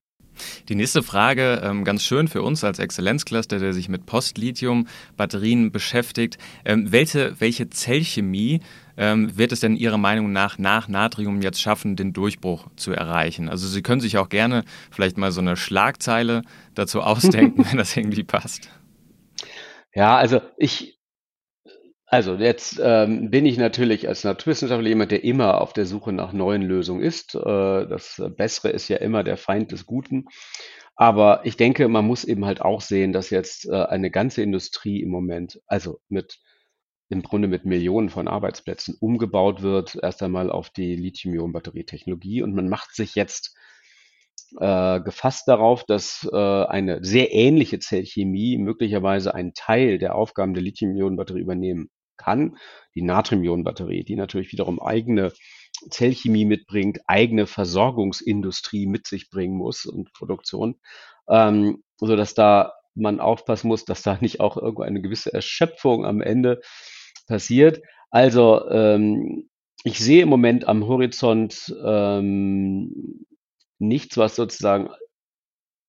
Die 0.70 0.76
nächste 0.76 1.04
Frage, 1.04 1.62
ähm, 1.64 1.84
ganz 1.84 2.04
schön 2.04 2.28
für 2.28 2.42
uns 2.42 2.64
als 2.64 2.80
Exzellenzcluster, 2.80 3.60
der 3.60 3.74
sich 3.74 3.90
mit 3.90 4.06
Post-Lithium-Batterien 4.06 5.72
beschäftigt. 5.72 6.38
Ähm, 6.64 6.92
welche, 6.92 7.40
welche 7.40 7.70
Zellchemie 7.70 8.62
ähm, 8.98 9.38
wird 9.38 9.52
es 9.52 9.60
denn 9.60 9.76
Ihrer 9.76 9.98
Meinung 9.98 10.32
nach 10.32 10.58
nach 10.58 10.88
Natrium 10.88 11.42
jetzt 11.42 11.62
schaffen, 11.62 11.96
den 11.96 12.14
Durchbruch 12.14 12.68
zu 12.76 12.92
erreichen? 12.92 13.50
Also 13.50 13.68
Sie 13.68 13.82
können 13.82 14.02
sich 14.02 14.18
auch 14.18 14.30
gerne 14.30 14.64
vielleicht 14.92 15.18
mal 15.18 15.32
so 15.32 15.42
eine 15.42 15.58
Schlagzeile 15.58 16.42
dazu 16.74 17.02
ausdenken, 17.04 17.66
wenn 17.70 17.78
das 17.78 17.96
irgendwie 17.96 18.24
passt. 18.24 18.70
Ja, 19.94 20.18
also 20.18 20.42
ich, 20.58 20.95
also 22.16 22.36
jetzt 22.36 22.80
ähm, 22.82 23.30
bin 23.30 23.46
ich 23.46 23.58
natürlich 23.58 24.08
als 24.08 24.24
Naturwissenschaftler 24.24 24.88
jemand, 24.88 25.12
der 25.12 25.26
immer 25.26 25.60
auf 25.60 25.74
der 25.74 25.86
Suche 25.86 26.14
nach 26.14 26.32
neuen 26.32 26.62
Lösungen 26.62 27.02
ist. 27.02 27.36
Äh, 27.36 27.40
das 27.42 28.24
Bessere 28.38 28.70
ist 28.70 28.88
ja 28.88 28.98
immer 28.98 29.22
der 29.26 29.36
Feind 29.36 29.74
des 29.74 29.86
Guten. 29.86 30.26
Aber 30.96 31.42
ich 31.44 31.58
denke, 31.58 31.90
man 31.90 32.08
muss 32.08 32.24
eben 32.24 32.46
halt 32.46 32.62
auch 32.62 32.80
sehen, 32.80 33.12
dass 33.12 33.32
jetzt 33.32 33.68
äh, 33.68 33.74
eine 33.74 34.12
ganze 34.12 34.42
Industrie 34.42 35.02
im 35.02 35.10
Moment, 35.10 35.60
also 35.68 36.00
mit 36.08 36.40
im 37.10 37.22
Grunde 37.22 37.50
mit 37.50 37.66
Millionen 37.66 38.10
von 38.10 38.30
Arbeitsplätzen 38.30 38.96
umgebaut 39.02 39.62
wird, 39.62 40.00
erst 40.02 40.24
einmal 40.24 40.50
auf 40.50 40.70
die 40.70 40.96
Lithium-Ionen-Batterietechnologie. 40.96 42.44
Und 42.44 42.56
man 42.56 42.70
macht 42.70 42.96
sich 42.96 43.16
jetzt 43.16 43.58
äh, 44.58 45.02
gefasst 45.02 45.50
darauf, 45.50 45.84
dass 45.84 46.26
äh, 46.32 46.38
eine 46.38 47.04
sehr 47.04 47.34
ähnliche 47.34 47.80
Zellchemie 47.80 48.58
möglicherweise 48.58 49.36
einen 49.36 49.54
Teil 49.54 49.98
der 49.98 50.16
Aufgaben 50.16 50.54
der 50.54 50.64
Lithium-Ionen-Batterie 50.64 51.42
übernehmen 51.42 51.90
kann. 52.26 52.58
Die 52.96 53.02
Natrium-Ionen-Batterie, 53.02 54.04
die 54.04 54.16
natürlich 54.16 54.52
wiederum 54.52 54.82
eigene 54.82 55.32
Zellchemie 55.90 56.46
mitbringt, 56.46 57.00
eigene 57.08 57.46
Versorgungsindustrie 57.48 58.88
mit 58.88 59.08
sich 59.08 59.30
bringen 59.30 59.56
muss 59.56 59.86
und 59.86 60.12
Produktion, 60.14 60.80
ähm, 61.30 61.84
so 61.98 62.16
dass 62.16 62.34
da 62.34 62.74
man 62.96 63.20
aufpassen 63.20 63.68
muss, 63.68 63.86
dass 63.86 64.02
da 64.02 64.18
nicht 64.22 64.40
auch 64.40 64.58
irgendwo 64.58 64.84
eine 64.84 65.02
gewisse 65.02 65.34
Erschöpfung 65.34 66.06
am 66.06 66.22
Ende 66.22 66.62
passiert. 67.28 67.82
Also 68.10 68.70
ähm, 68.70 69.50
ich 69.84 70.00
sehe 70.00 70.24
im 70.24 70.30
Moment 70.30 70.68
am 70.68 70.88
Horizont 70.88 71.76
ähm, 71.86 73.26
nichts, 73.78 74.18
was 74.18 74.36
sozusagen 74.36 74.90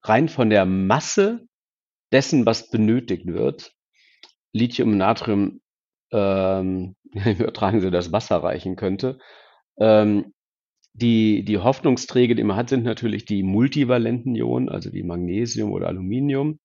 rein 0.02 0.28
von 0.28 0.50
der 0.50 0.66
Masse 0.66 1.46
dessen, 2.12 2.44
was 2.44 2.70
benötigt 2.70 3.26
wird, 3.26 3.72
Lithium 4.52 4.96
Natrium, 4.96 5.60
ähm, 6.12 6.96
übertragen 7.12 7.80
Sie 7.80 7.90
das 7.90 8.12
Wasser 8.12 8.36
reichen 8.36 8.76
könnte. 8.76 9.18
Ähm, 9.78 10.32
die, 10.94 11.44
die 11.44 11.58
Hoffnungsträger, 11.58 12.34
die 12.34 12.44
man 12.44 12.56
hat, 12.56 12.70
sind 12.70 12.84
natürlich 12.84 13.26
die 13.26 13.42
multivalenten 13.42 14.34
Ionen, 14.34 14.68
also 14.70 14.92
wie 14.92 15.02
Magnesium 15.02 15.72
oder 15.72 15.88
Aluminium, 15.88 16.58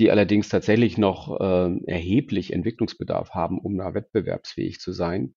die 0.00 0.10
allerdings 0.10 0.48
tatsächlich 0.48 0.98
noch 0.98 1.40
äh, 1.40 1.76
erheblich 1.86 2.52
Entwicklungsbedarf 2.52 3.30
haben, 3.30 3.60
um 3.60 3.78
da 3.78 3.94
wettbewerbsfähig 3.94 4.80
zu 4.80 4.92
sein. 4.92 5.34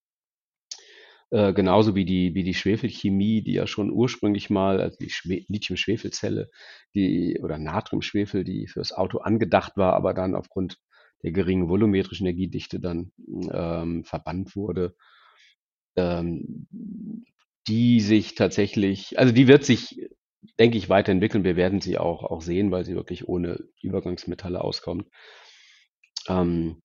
Äh, 1.29 1.53
genauso 1.53 1.93
wie 1.93 2.05
die, 2.05 2.33
wie 2.35 2.43
die 2.43 2.53
Schwefelchemie, 2.53 3.43
die 3.43 3.53
ja 3.53 3.67
schon 3.67 3.91
ursprünglich 3.91 4.49
mal, 4.49 4.79
also 4.79 4.97
die 4.97 5.45
Lithium-Schwefelzelle, 5.49 6.49
die 6.95 7.39
oder 7.43 7.57
Natrium-Schwefel, 7.57 8.43
die 8.43 8.67
fürs 8.67 8.93
Auto 8.93 9.19
angedacht 9.19 9.73
war, 9.75 9.93
aber 9.93 10.13
dann 10.13 10.35
aufgrund 10.35 10.77
der 11.23 11.31
geringen 11.31 11.69
volumetrischen 11.69 12.27
Energiedichte 12.27 12.79
dann 12.79 13.11
ähm, 13.51 14.03
verbannt 14.03 14.55
wurde, 14.55 14.95
ähm, 15.95 16.67
die 17.67 17.99
sich 17.99 18.35
tatsächlich, 18.35 19.19
also 19.19 19.33
die 19.33 19.47
wird 19.47 19.65
sich, 19.65 20.09
denke 20.59 20.77
ich, 20.77 20.89
weiterentwickeln. 20.89 21.43
Wir 21.43 21.55
werden 21.55 21.81
sie 21.81 21.97
auch, 21.97 22.23
auch 22.23 22.41
sehen, 22.41 22.71
weil 22.71 22.85
sie 22.85 22.95
wirklich 22.95 23.27
ohne 23.27 23.59
Übergangsmetalle 23.81 24.61
auskommt. 24.61 25.07
Ähm, 26.27 26.81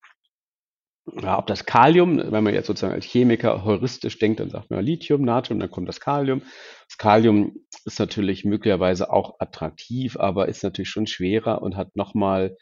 ja, 1.21 1.39
ob 1.39 1.49
das 1.49 1.67
Kalium, 1.67 2.19
wenn 2.19 2.45
man 2.45 2.55
jetzt 2.55 2.69
sozusagen 2.69 2.95
als 2.95 3.05
Chemiker 3.05 3.65
heuristisch 3.65 4.19
denkt, 4.19 4.39
dann 4.39 4.51
sagt 4.51 4.71
man 4.71 4.85
Lithium, 4.85 5.23
Natrium, 5.23 5.59
dann 5.59 5.71
kommt 5.71 5.89
das 5.89 6.01
Kalium. 6.01 6.43
Das 6.89 6.97
Kalium 6.97 7.57
ist 7.85 7.99
natürlich 7.99 8.45
möglicherweise 8.45 9.13
auch 9.13 9.41
attraktiv, 9.41 10.17
aber 10.17 10.49
ist 10.49 10.63
natürlich 10.63 10.91
schon 10.91 11.09
schwerer 11.09 11.61
und 11.63 11.77
hat 11.77 11.97
nochmal 11.97 12.57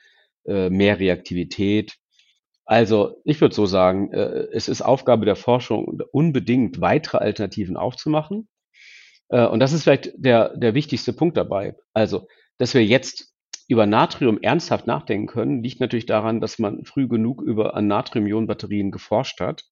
äh, 0.47 0.71
mehr 0.71 0.99
Reaktivität. 0.99 1.97
Also 2.65 3.21
ich 3.25 3.41
würde 3.41 3.55
so 3.55 3.67
sagen, 3.67 4.13
äh, 4.13 4.47
es 4.53 4.69
ist 4.69 4.83
Aufgabe 4.83 5.25
der 5.25 5.37
Forschung, 5.37 6.01
unbedingt 6.13 6.81
weitere 6.81 7.19
Alternativen 7.19 7.77
aufzumachen. 7.77 8.49
Äh, 9.29 9.47
und 9.47 9.61
das 9.61 9.73
ist 9.73 9.85
vielleicht 9.85 10.13
der, 10.17 10.57
der 10.57 10.75
wichtigste 10.75 11.13
Punkt 11.13 11.37
dabei. 11.37 11.75
Also, 11.95 12.29
dass 12.59 12.75
wir 12.75 12.85
jetzt 12.85 13.35
über 13.69 13.87
Natrium 13.87 14.39
ernsthaft 14.43 14.87
nachdenken 14.87 15.27
können, 15.27 15.63
liegt 15.63 15.81
natürlich 15.81 16.07
daran, 16.07 16.41
dass 16.41 16.59
man 16.59 16.85
früh 16.85 17.07
genug 17.09 17.41
über 17.41 17.75
an 17.77 17.87
Natrium-Ionen-Batterien 17.87 18.91
geforscht 18.91 19.41
hat. 19.41 19.65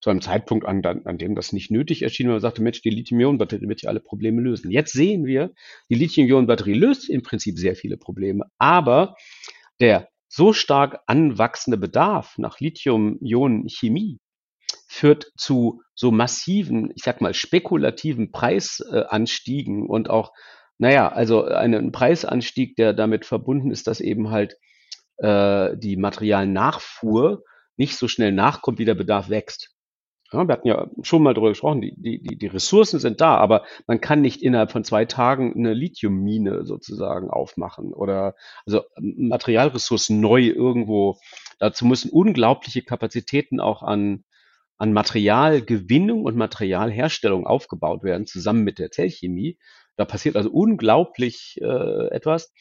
Zu 0.00 0.10
einem 0.10 0.20
Zeitpunkt, 0.20 0.64
an, 0.64 0.84
an 0.84 1.18
dem 1.18 1.34
das 1.34 1.52
nicht 1.52 1.70
nötig 1.70 2.02
erschien, 2.02 2.26
weil 2.26 2.34
man 2.34 2.40
sagte, 2.40 2.62
Mensch, 2.62 2.82
die 2.82 2.90
Lithium-Ionen-Batterie 2.90 3.68
wird 3.68 3.82
ja 3.82 3.88
alle 3.90 4.00
Probleme 4.00 4.40
lösen. 4.40 4.70
Jetzt 4.70 4.92
sehen 4.92 5.24
wir, 5.24 5.52
die 5.90 5.96
Lithium-Ionen-Batterie 5.96 6.74
löst 6.74 7.08
im 7.08 7.22
Prinzip 7.22 7.58
sehr 7.58 7.74
viele 7.74 7.96
Probleme, 7.96 8.44
aber 8.58 9.16
der 9.80 10.08
so 10.28 10.52
stark 10.52 11.00
anwachsende 11.06 11.78
Bedarf 11.78 12.36
nach 12.38 12.60
Lithium-Ionen-Chemie 12.60 14.18
führt 14.86 15.32
zu 15.36 15.82
so 15.94 16.10
massiven, 16.10 16.92
ich 16.94 17.02
sag 17.02 17.20
mal, 17.20 17.34
spekulativen 17.34 18.30
Preisanstiegen 18.32 19.86
und 19.86 20.10
auch 20.10 20.32
naja, 20.78 21.08
also 21.08 21.44
einen 21.44 21.90
Preisanstieg, 21.90 22.76
der 22.76 22.94
damit 22.94 23.26
verbunden 23.26 23.72
ist, 23.72 23.88
dass 23.88 24.00
eben 24.00 24.30
halt 24.30 24.56
äh, 25.18 25.76
die 25.76 25.96
Materialnachfuhr 25.96 27.42
nicht 27.76 27.96
so 27.96 28.08
schnell 28.08 28.32
nachkommt, 28.32 28.78
wie 28.78 28.84
der 28.84 28.94
Bedarf 28.94 29.28
wächst. 29.28 29.74
Ja, 30.30 30.46
wir 30.46 30.52
hatten 30.52 30.68
ja 30.68 30.90
schon 31.02 31.22
mal 31.22 31.32
darüber 31.32 31.48
gesprochen, 31.50 31.80
die, 31.80 31.94
die, 31.96 32.36
die 32.36 32.46
Ressourcen 32.46 33.00
sind 33.00 33.22
da, 33.22 33.36
aber 33.36 33.64
man 33.86 34.00
kann 34.00 34.20
nicht 34.20 34.42
innerhalb 34.42 34.70
von 34.70 34.84
zwei 34.84 35.06
Tagen 35.06 35.54
eine 35.56 35.72
Lithiummine 35.72 36.66
sozusagen 36.66 37.30
aufmachen 37.30 37.94
oder 37.94 38.34
also 38.66 38.82
Materialressourcen 38.98 40.20
neu 40.20 40.42
irgendwo. 40.42 41.16
Dazu 41.58 41.86
müssen 41.86 42.10
unglaubliche 42.10 42.82
Kapazitäten 42.82 43.58
auch 43.58 43.82
an, 43.82 44.24
an 44.76 44.92
Materialgewinnung 44.92 46.24
und 46.24 46.36
Materialherstellung 46.36 47.46
aufgebaut 47.46 48.02
werden, 48.02 48.26
zusammen 48.26 48.64
mit 48.64 48.78
der 48.78 48.90
Zellchemie. 48.90 49.58
Da 49.96 50.04
passiert 50.04 50.36
also 50.36 50.50
unglaublich 50.50 51.58
äh, 51.62 52.08
etwas. 52.10 52.52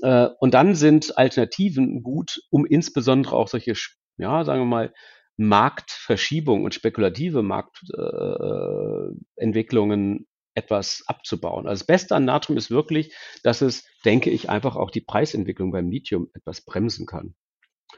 Äh, 0.00 0.28
und 0.40 0.54
dann 0.54 0.74
sind 0.74 1.18
Alternativen 1.18 2.02
gut, 2.02 2.40
um 2.48 2.64
insbesondere 2.64 3.36
auch 3.36 3.48
solche, 3.48 3.74
ja, 4.16 4.42
sagen 4.44 4.62
wir 4.62 4.66
mal, 4.66 4.94
Marktverschiebungen 5.40 6.64
und 6.66 6.74
spekulative 6.74 7.42
Marktentwicklungen 7.42 10.18
äh, 10.18 10.24
etwas 10.52 11.04
abzubauen. 11.06 11.66
Also 11.66 11.80
das 11.80 11.86
Beste 11.86 12.14
an 12.14 12.26
Natrium 12.26 12.58
ist 12.58 12.70
wirklich, 12.70 13.14
dass 13.42 13.62
es, 13.62 13.86
denke 14.04 14.28
ich, 14.28 14.50
einfach 14.50 14.76
auch 14.76 14.90
die 14.90 15.00
Preisentwicklung 15.00 15.72
beim 15.72 15.90
Lithium 15.90 16.28
etwas 16.34 16.60
bremsen 16.60 17.06
kann. 17.06 17.34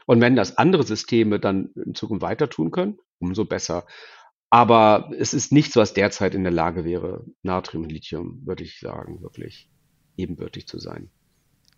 Und 0.05 0.21
wenn 0.21 0.37
das 0.37 0.57
andere 0.57 0.83
Systeme 0.83 1.37
dann 1.37 1.71
in 1.75 1.95
Zukunft 1.95 2.21
weiter 2.21 2.49
tun 2.49 2.71
können, 2.71 2.99
umso 3.19 3.43
besser. 3.43 3.85
Aber 4.49 5.11
es 5.17 5.33
ist 5.33 5.51
nichts, 5.51 5.75
was 5.75 5.93
derzeit 5.93 6.35
in 6.35 6.43
der 6.43 6.53
Lage 6.53 6.85
wäre, 6.85 7.25
Natrium 7.41 7.83
und 7.83 7.91
Lithium, 7.91 8.39
würde 8.45 8.63
ich 8.63 8.79
sagen, 8.79 9.21
wirklich 9.21 9.69
ebenbürtig 10.15 10.65
zu 10.65 10.79
sein. 10.79 11.11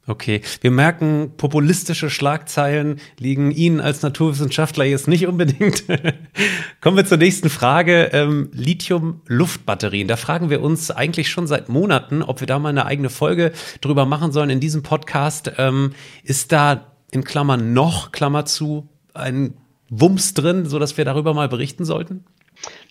Okay, 0.08 0.42
wir 0.62 0.70
merken, 0.70 1.32
populistische 1.36 2.12
Schlagzeilen 2.12 3.00
liegen 3.18 3.50
Ihnen 3.50 3.82
als 3.82 4.04
Naturwissenschaftler 4.04 4.86
jetzt 4.86 5.08
nicht 5.08 5.26
unbedingt. 5.26 5.84
Kommen 6.82 6.98
wir 6.98 7.06
zur 7.06 7.18
nächsten 7.18 7.50
Frage. 7.50 8.12
Ähm, 8.14 8.50
Lithium-Luftbatterien. 8.54 10.08
Da 10.08 10.16
fragen 10.16 10.52
wir 10.52 10.62
uns 10.62 10.92
eigentlich 10.92 11.30
schon 11.30 11.48
seit 11.48 11.70
Monaten, 11.70 12.22
ob 12.22 12.40
wir 12.40 12.46
da 12.46 12.60
mal 12.60 12.70
eine 12.70 12.86
eigene 12.86 13.10
Folge 13.10 13.52
drüber 13.82 14.06
machen 14.06 14.32
sollen 14.32 14.52
in 14.52 14.60
diesem 14.60 14.84
Podcast. 14.84 15.54
Ähm, 15.58 15.94
ist 16.24 16.52
da 16.52 16.94
in 17.10 17.24
Klammern 17.24 17.74
noch, 17.74 18.12
Klammer 18.12 18.46
zu, 18.46 18.88
ein 19.16 19.56
Wumms 19.90 20.36
drin, 20.36 20.66
sodass 20.66 20.98
wir 20.98 21.06
darüber 21.06 21.34
mal 21.34 21.50
berichten 21.50 21.84
sollten? 21.84 22.26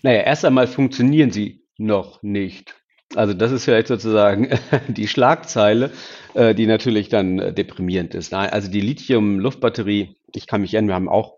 Naja, 0.03 0.21
erst 0.21 0.43
einmal 0.43 0.67
funktionieren 0.67 1.31
sie 1.31 1.63
noch 1.77 2.21
nicht. 2.23 2.75
Also 3.15 3.33
das 3.33 3.51
ist 3.51 3.65
vielleicht 3.65 3.87
sozusagen 3.87 4.49
die 4.87 5.07
Schlagzeile, 5.07 5.91
äh, 6.33 6.53
die 6.53 6.67
natürlich 6.67 7.09
dann 7.09 7.39
äh, 7.39 7.53
deprimierend 7.53 8.13
ist. 8.15 8.33
Also 8.33 8.69
die 8.69 8.81
Lithium-Luftbatterie, 8.81 10.17
ich 10.33 10.47
kann 10.47 10.61
mich 10.61 10.73
erinnern, 10.73 10.89
wir 10.89 10.95
haben 10.95 11.09
auch 11.09 11.37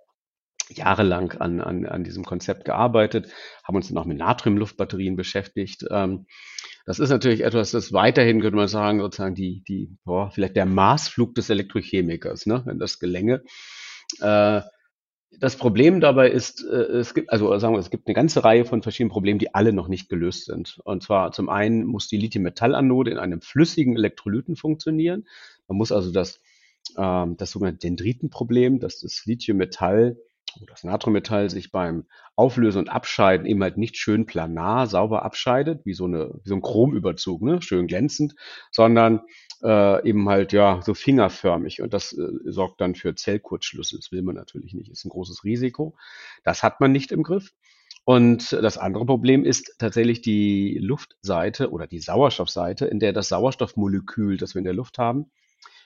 jahrelang 0.70 1.32
an, 1.34 1.62
an, 1.62 1.86
an 1.86 2.04
diesem 2.04 2.26
Konzept 2.26 2.66
gearbeitet, 2.66 3.32
haben 3.64 3.76
uns 3.76 3.88
dann 3.88 3.98
auch 3.98 4.06
mit 4.06 4.18
Natrium-Luftbatterien 4.18 5.16
beschäftigt. 5.16 5.86
Ähm, 5.90 6.26
das 6.86 7.00
ist 7.00 7.10
natürlich 7.10 7.44
etwas, 7.44 7.72
das 7.72 7.94
weiterhin, 7.94 8.42
könnte 8.42 8.58
man 8.58 8.68
sagen, 8.68 9.00
sozusagen 9.00 9.36
die, 9.36 9.64
die, 9.68 9.98
boah, 10.04 10.32
vielleicht 10.32 10.56
der 10.56 10.66
Maßflug 10.66 11.36
des 11.36 11.50
Elektrochemikers, 11.50 12.46
ne, 12.46 12.64
wenn 12.66 12.80
das 12.80 13.00
gelänge. 13.00 13.44
Das 15.32 15.56
Problem 15.56 16.00
dabei 16.00 16.30
ist, 16.30 16.64
äh, 16.64 16.76
es 16.76 17.14
gibt, 17.14 17.32
also 17.32 17.58
sagen 17.60 17.76
wir, 17.76 17.80
es 17.80 17.90
gibt 17.90 18.08
eine 18.08 18.16
ganze 18.16 18.44
Reihe 18.44 18.66
von 18.66 18.82
verschiedenen 18.82 19.12
Problemen, 19.12 19.40
die 19.40 19.54
alle 19.54 19.74
noch 19.74 19.88
nicht 19.88 20.10
gelöst 20.10 20.46
sind. 20.46 20.80
Und 20.84 21.04
zwar 21.04 21.32
zum 21.32 21.50
einen 21.50 21.86
muss 21.86 22.08
die 22.08 22.18
Lithium-Metall-Anode 22.18 23.12
in 23.12 23.18
einem 23.18 23.42
flüssigen 23.42 23.96
Elektrolyten 23.96 24.56
funktionieren. 24.56 25.28
Man 25.68 25.78
muss 25.78 25.92
also 25.92 26.12
das, 26.12 26.40
ähm, 26.98 27.38
das 27.38 27.52
sogenannte 27.52 27.88
Dendritenproblem, 27.88 28.80
dass 28.80 29.02
das 29.02 29.26
Lithium-Metall 29.26 30.18
das 30.66 30.84
Natriummetall 30.84 31.50
sich 31.50 31.72
beim 31.72 32.06
Auflösen 32.36 32.80
und 32.80 32.90
Abscheiden 32.90 33.46
eben 33.46 33.62
halt 33.62 33.78
nicht 33.78 33.98
schön 33.98 34.26
planar 34.26 34.88
sauber 34.88 35.24
abscheidet, 35.24 35.86
wie 35.86 35.94
so, 35.94 36.06
eine, 36.06 36.32
wie 36.44 36.50
so 36.50 36.56
ein 36.56 36.62
Chromüberzug, 36.62 37.42
ne? 37.42 37.62
schön 37.62 37.88
glänzend, 37.88 38.36
sondern 38.72 39.22
äh, 39.64 40.08
eben 40.08 40.28
halt 40.30 40.54
ja 40.54 40.82
so 40.84 40.94
fingerförmig 40.94 41.82
und 41.82 41.94
das 41.94 42.14
äh, 42.14 42.28
sorgt 42.46 42.82
dann 42.82 42.96
für 42.96 43.16
Zellkurzschlüsse. 43.16 43.98
Das 43.98 44.12
will 44.12 44.22
man 44.22 44.36
natürlich 44.36 44.74
nicht, 44.74 44.92
ist 44.92 45.06
ein 45.06 45.10
großes 45.10 45.44
Risiko. 45.44 45.96
Das 46.44 46.64
hat 46.64 46.80
man 46.80 46.92
nicht 46.92 47.12
im 47.12 47.24
Griff. 47.24 47.54
Und 48.06 48.54
das 48.54 48.78
andere 48.78 49.06
Problem 49.06 49.44
ist 49.44 49.76
tatsächlich 49.80 50.22
die 50.22 50.78
Luftseite 50.82 51.72
oder 51.72 51.88
die 51.88 52.00
Sauerstoffseite, 52.00 52.86
in 52.86 53.00
der 53.00 53.12
das 53.12 53.28
Sauerstoffmolekül, 53.28 54.38
das 54.38 54.56
wir 54.56 54.60
in 54.60 54.66
der 54.66 54.74
Luft 54.74 54.98
haben, 54.98 55.30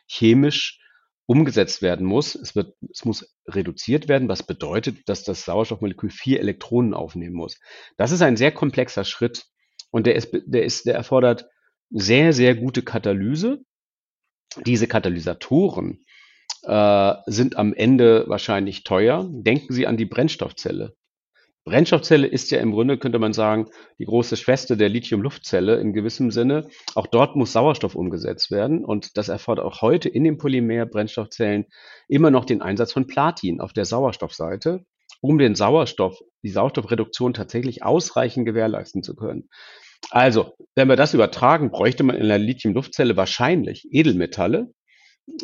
chemisch 0.08 0.80
umgesetzt 1.25 1.82
werden 1.82 2.06
muss. 2.06 2.36
Es, 2.36 2.56
wird, 2.56 2.75
es 2.92 3.06
muss 3.06 3.34
reduziert 3.48 4.08
werden, 4.08 4.28
was 4.28 4.44
bedeutet, 4.44 5.08
dass 5.10 5.24
das 5.24 5.46
Sauerstoffmolekül 5.46 6.10
vier 6.12 6.40
Elektronen 6.42 6.94
aufnehmen 6.94 7.36
muss. 7.36 7.60
Das 7.98 8.12
ist 8.12 8.22
ein 8.22 8.38
sehr 8.38 8.51
komplexer 8.51 9.04
Schritt 9.04 9.48
und 9.92 10.06
der, 10.06 10.16
ist, 10.16 10.30
der, 10.46 10.63
ist, 10.63 10.86
der 10.86 10.96
erfordert 10.96 11.48
sehr, 11.91 12.33
sehr 12.33 12.55
gute 12.55 12.81
Katalyse. 12.81 13.60
Diese 14.65 14.88
Katalysatoren 14.88 16.03
äh, 16.63 17.13
sind 17.27 17.57
am 17.57 17.74
Ende 17.74 18.25
wahrscheinlich 18.27 18.83
teuer. 18.83 19.29
Denken 19.31 19.74
Sie 19.74 19.88
an 19.88 19.98
die 19.98 20.05
Brennstoffzelle. 20.05 20.95
Brennstoffzelle 21.63 22.25
ist 22.25 22.50
ja 22.50 22.60
im 22.60 22.71
Grunde, 22.71 22.98
könnte 22.98 23.19
man 23.19 23.33
sagen, 23.33 23.67
die 24.00 24.05
große 24.05 24.36
Schwester 24.36 24.75
der 24.75 24.89
Lithium-Luftzelle 24.89 25.79
in 25.79 25.93
gewissem 25.93 26.31
Sinne. 26.31 26.67
Auch 26.95 27.05
dort 27.05 27.36
muss 27.36 27.53
Sauerstoff 27.53 27.93
umgesetzt 27.93 28.50
werden. 28.50 28.83
Und 28.83 29.15
das 29.15 29.29
erfordert 29.29 29.65
auch 29.65 29.81
heute 29.81 30.10
in 30.10 30.24
den 30.24 30.39
Polymer-Brennstoffzellen 30.39 31.65
immer 32.07 32.31
noch 32.31 32.45
den 32.45 32.63
Einsatz 32.63 32.93
von 32.93 33.05
Platin 33.05 33.62
auf 33.62 33.74
der 33.74 33.86
Sauerstoffseite, 33.86 34.86
um 35.21 35.38
den 35.38 35.53
Sauerstoff, 35.53 36.19
die 36.41 36.50
Sauerstoffreduktion 36.50 37.36
tatsächlich 37.36 37.83
ausreichend 37.83 38.48
gewährleisten 38.48 39.03
zu 39.03 39.15
können. 39.15 39.48
Also, 40.10 40.55
wenn 40.75 40.89
wir 40.89 40.96
das 40.96 41.13
übertragen, 41.13 41.72
bräuchte 41.72 42.03
man 42.03 42.15
in 42.15 42.27
der 42.27 42.39
Lithium-Luftzelle 42.39 43.15
wahrscheinlich 43.15 43.88
Edelmetalle, 43.91 44.74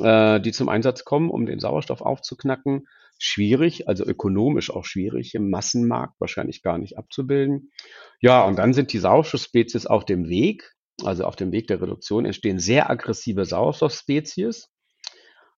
äh, 0.01 0.41
die 0.41 0.51
zum 0.51 0.67
Einsatz 0.67 1.05
kommen, 1.05 1.29
um 1.29 1.45
den 1.45 1.59
Sauerstoff 1.59 2.01
aufzuknacken 2.01 2.87
schwierig, 3.19 3.87
also 3.87 4.05
ökonomisch 4.05 4.69
auch 4.71 4.85
schwierig, 4.85 5.33
im 5.35 5.49
Massenmarkt 5.49 6.19
wahrscheinlich 6.19 6.61
gar 6.61 6.77
nicht 6.77 6.97
abzubilden. 6.97 7.71
Ja, 8.19 8.43
und 8.43 8.57
dann 8.57 8.73
sind 8.73 8.93
die 8.93 8.99
Sauerstoffspezies 8.99 9.85
auf 9.85 10.05
dem 10.05 10.27
Weg, 10.29 10.73
also 11.03 11.25
auf 11.25 11.35
dem 11.35 11.51
Weg 11.51 11.67
der 11.67 11.81
Reduktion 11.81 12.25
entstehen 12.25 12.59
sehr 12.59 12.89
aggressive 12.89 13.45
Sauerstoffspezies. 13.45 14.69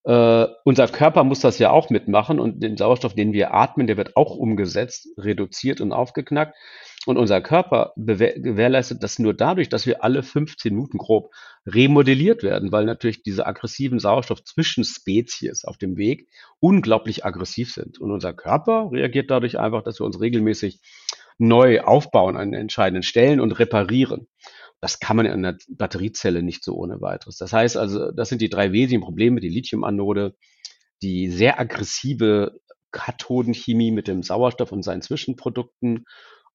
Äh, 0.06 0.48
unser 0.64 0.88
Körper 0.88 1.24
muss 1.24 1.42
das 1.42 1.60
ja 1.60 1.72
auch 1.72 1.90
mitmachen 1.90 2.40
und 2.40 2.62
den 2.62 2.78
Sauerstoff, 2.78 3.16
den 3.16 3.34
wir 3.34 3.54
atmen, 3.54 3.88
der 3.88 3.98
wird 3.98 4.16
auch 4.16 4.36
umgesetzt, 4.36 5.10
reduziert 5.18 5.82
und 5.82 5.92
aufgeknackt. 5.92 6.56
Und 7.06 7.18
unser 7.18 7.40
Körper 7.40 7.94
gewährleistet 7.96 9.04
das 9.04 9.20
nur 9.20 9.34
dadurch, 9.34 9.70
dass 9.70 9.86
wir 9.86 10.04
alle 10.04 10.22
15 10.22 10.74
Minuten 10.74 10.98
grob 10.98 11.32
remodelliert 11.66 12.44
werden, 12.44 12.74
weil 12.74 12.86
natürlich 12.86 13.24
diese 13.24 13.48
aggressiven 13.48 14.00
Sauerstoff-Zwischenspezies 14.00 15.64
auf 15.64 15.78
dem 15.78 15.96
Weg 15.96 16.28
unglaublich 16.60 17.24
aggressiv 17.26 17.74
sind. 17.74 18.00
Und 18.00 18.12
unser 18.12 18.34
Körper 18.34 18.90
reagiert 18.92 19.32
dadurch 19.32 19.58
einfach, 19.58 19.82
dass 19.82 20.00
wir 20.00 20.06
uns 20.06 20.20
regelmäßig 20.20 20.82
neu 21.38 21.82
aufbauen 21.82 22.36
an 22.36 22.54
entscheidenden 22.54 23.04
Stellen 23.04 23.40
und 23.40 23.54
reparieren. 23.54 24.28
Das 24.82 25.00
kann 25.00 25.16
man 25.16 25.26
in 25.26 25.32
einer 25.32 25.58
Batteriezelle 25.70 26.44
nicht 26.44 26.64
so 26.66 26.76
ohne 26.76 27.02
weiteres. 27.02 27.38
Das 27.38 27.54
heißt 27.54 27.78
also, 27.78 28.12
das 28.12 28.28
sind 28.28 28.42
die 28.42 28.50
drei 28.50 28.74
wesentlichen 28.74 29.04
Probleme, 29.04 29.40
die 29.40 29.50
Lithiumanode, 29.50 30.36
die 31.02 31.30
sehr 31.30 31.60
aggressive 31.60 32.60
Kathodenchemie 32.92 33.92
mit 33.92 34.08
dem 34.08 34.24
Sauerstoff 34.24 34.72
und 34.72 34.84
seinen 34.84 35.02
Zwischenprodukten 35.02 36.06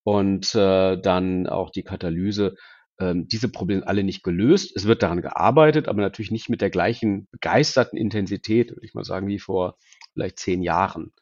und 0.04 0.54
äh, 0.54 0.96
dann 1.00 1.48
auch 1.48 1.70
die 1.70 1.82
Katalyse. 1.82 2.54
Ähm, 3.00 3.26
diese 3.26 3.48
Probleme 3.48 3.86
alle 3.86 4.04
nicht 4.04 4.22
gelöst. 4.22 4.76
Es 4.76 4.86
wird 4.86 5.02
daran 5.02 5.20
gearbeitet, 5.20 5.88
aber 5.88 6.00
natürlich 6.00 6.30
nicht 6.30 6.48
mit 6.48 6.60
der 6.60 6.70
gleichen 6.70 7.26
begeisterten 7.32 7.96
Intensität, 7.96 8.70
würde 8.70 8.86
ich 8.86 8.94
mal 8.94 9.04
sagen, 9.04 9.26
wie 9.26 9.40
vor 9.40 9.78
vielleicht 10.12 10.38
zehn 10.38 10.62
Jahren. 10.62 11.12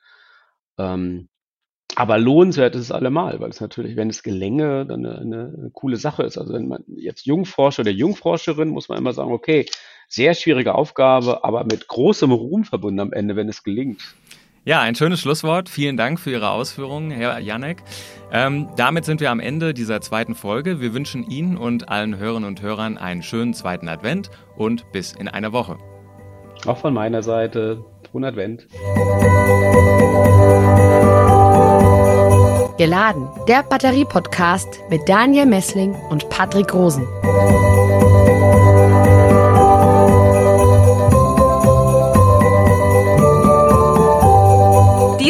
Ähm, 0.79 1.31
aber 1.95 2.19
lohnenswert 2.19 2.75
ist 2.75 2.83
es 2.83 2.93
allemal, 2.93 3.41
weil 3.41 3.51
es 3.51 3.61
natürlich, 3.61 3.97
wenn 3.97 4.09
es 4.09 4.23
gelänge, 4.23 4.87
dann 4.87 5.05
eine, 5.05 5.19
eine 5.19 5.71
coole 5.73 5.97
Sache 5.97 6.23
ist. 6.23 6.39
Also 6.39 6.55
wenn 6.55 6.69
man 6.69 6.85
jetzt 6.89 7.27
Jungforscher 7.27 7.83
oder 7.83 7.91
Jungforscherin, 7.91 8.69
muss 8.69 8.89
man 8.89 8.99
immer 8.99 9.13
sagen, 9.13 9.33
okay, 9.33 9.67
sehr 10.09 10.35
schwierige 10.35 10.75
Aufgabe, 10.75 11.45
aber 11.45 11.65
mit 11.65 11.89
großem 11.89 12.33
Ruhm 12.33 12.65
verbunden 12.65 13.01
am 13.01 13.13
Ende, 13.13 13.37
wenn 13.37 13.49
es 13.49 13.63
gelingt. 13.63 14.15
Ja, 14.65 14.81
ein 14.81 14.95
schönes 14.95 15.21
Schlusswort. 15.21 15.69
Vielen 15.69 15.97
Dank 15.97 16.21
für 16.21 16.31
Ihre 16.31 16.51
Ausführungen, 16.51 17.11
Herr 17.11 17.41
Janek. 17.41 17.83
Ähm, 18.31 18.69
damit 18.77 19.05
sind 19.05 19.21
wir 19.21 19.33
am 19.33 19.41
Ende 19.41 19.75
dieser 19.75 20.01
zweiten 20.01 20.37
Folge. 20.37 20.81
Wir 20.81 20.95
wünschen 20.95 21.29
Ihnen 21.29 21.57
und 21.57 21.89
allen 21.89 22.17
Hörerinnen 22.17 22.49
und 22.49 22.63
Hörern 22.63 22.97
einen 22.97 23.25
schönen 23.25 23.55
zweiten 23.55 23.89
Advent 23.89 24.31
und 24.57 24.91
bis 24.93 25.15
in 25.15 25.27
einer 25.27 25.53
Woche. 25.53 25.79
Auch 26.65 26.79
von 26.79 26.95
meiner 26.95 27.25
Seite. 27.25 27.85
Frohen 28.09 28.25
Advent. 28.25 28.69
Geladen, 32.79 33.29
der 33.49 33.65
Batterie-Podcast 33.65 34.81
mit 34.89 35.09
Daniel 35.09 35.47
Messling 35.47 35.93
und 36.09 36.29
Patrick 36.29 36.73
Rosen. 36.73 37.05